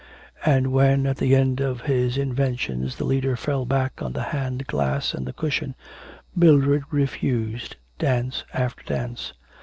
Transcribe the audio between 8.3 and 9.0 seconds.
after